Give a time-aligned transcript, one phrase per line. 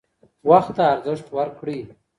[0.49, 1.79] وخت ته ارزښت ورکړئ.